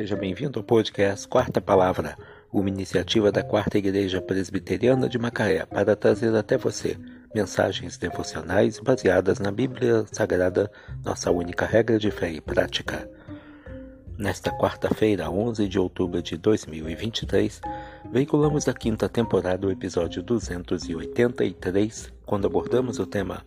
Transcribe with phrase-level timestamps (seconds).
[0.00, 2.16] Seja bem-vindo ao podcast Quarta Palavra,
[2.50, 6.96] uma iniciativa da Quarta Igreja Presbiteriana de Macaé para trazer até você
[7.34, 10.72] mensagens devocionais baseadas na Bíblia Sagrada,
[11.04, 13.10] nossa única regra de fé e prática.
[14.16, 17.60] Nesta quarta-feira, 11 de outubro de 2023,
[18.10, 23.44] veiculamos a quinta temporada do episódio 283, quando abordamos o tema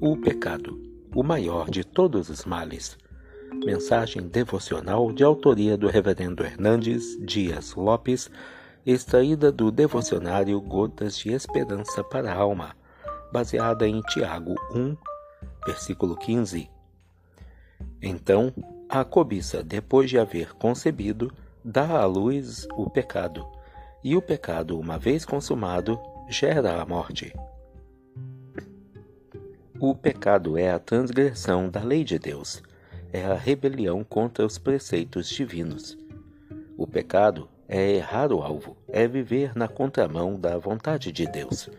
[0.00, 0.76] O Pecado,
[1.14, 2.98] o maior de todos os males.
[3.52, 8.30] Mensagem devocional de autoria do Reverendo Hernandes Dias Lopes,
[8.84, 12.76] extraída do devocionário Gotas de Esperança para a Alma,
[13.32, 14.96] baseada em Tiago 1,
[15.66, 16.70] versículo 15.
[18.02, 18.52] Então,
[18.88, 21.32] a cobiça, depois de haver concebido,
[21.64, 23.46] dá à luz o pecado,
[24.02, 25.98] e o pecado, uma vez consumado,
[26.28, 27.32] gera a morte.
[29.80, 32.62] O pecado é a transgressão da lei de Deus
[33.14, 35.96] é a rebelião contra os preceitos divinos.
[36.76, 41.70] O pecado é errar o alvo, é viver na contramão da vontade de Deus.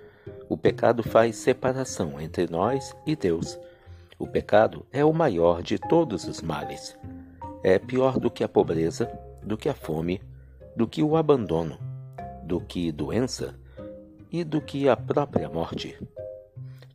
[0.48, 3.60] O pecado faz separação entre nós e Deus.
[4.18, 6.98] O pecado é o maior de todos os males.
[7.62, 9.12] É pior do que a pobreza,
[9.44, 10.22] do que a fome,
[10.74, 11.78] do que o abandono,
[12.44, 13.60] do que doença
[14.32, 16.00] e do que a própria morte.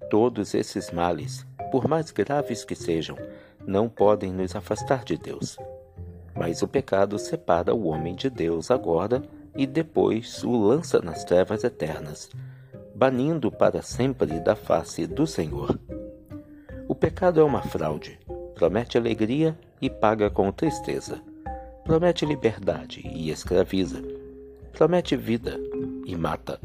[0.08, 3.18] Todos esses males, por mais graves que sejam,
[3.66, 5.56] não podem nos afastar de Deus.
[6.34, 9.22] Mas o pecado separa o homem de Deus agora
[9.56, 12.30] e depois o lança nas trevas eternas,
[12.94, 15.78] banindo para sempre da face do Senhor.
[16.88, 18.18] O pecado é uma fraude,
[18.54, 21.20] promete alegria e paga com tristeza,
[21.84, 24.02] promete liberdade e escraviza,
[24.72, 25.58] promete vida
[26.06, 26.60] e mata.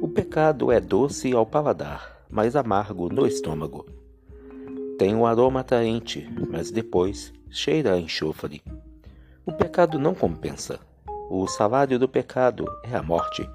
[0.00, 3.86] O pecado é doce ao paladar, mas amargo no estômago.
[5.00, 8.62] Tem um aroma atraente, mas depois cheira a enxofre.
[9.46, 10.78] O pecado não compensa.
[11.30, 13.48] O salário do pecado é a morte.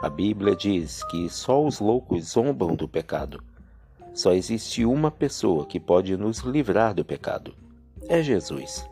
[0.00, 3.44] A Bíblia diz que só os loucos zombam do pecado.
[4.14, 7.54] Só existe uma pessoa que pode nos livrar do pecado.
[8.08, 8.88] É Jesus.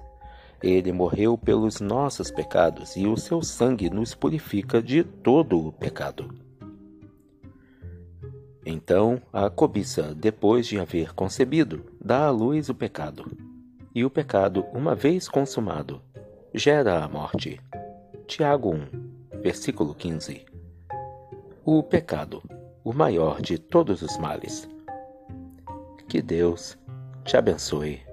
[0.63, 6.48] Ele morreu pelos nossos pecados e o seu sangue nos purifica de todo o pecado.
[8.65, 13.31] Então a cobiça, depois de haver concebido, dá à luz o pecado.
[13.95, 16.01] E o pecado, uma vez consumado,
[16.53, 17.61] gera a morte.
[18.27, 20.45] Tiago 1, versículo 15.
[21.65, 22.43] O pecado,
[22.85, 24.69] o maior de todos os males.
[26.09, 26.79] Que Deus
[27.25, 28.08] te abençoe.